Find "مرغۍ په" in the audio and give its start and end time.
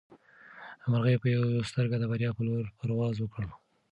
0.91-1.27